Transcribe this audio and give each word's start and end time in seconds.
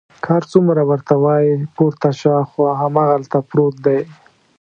که 0.21 0.27
هر 0.35 0.43
څومره 0.51 0.81
ورته 0.89 1.13
وایي 1.23 1.53
پورته 1.75 2.09
شه، 2.19 2.35
خو 2.49 2.61
هماغلته 2.81 3.37
پروت 3.49 3.75
دی. 3.85 3.99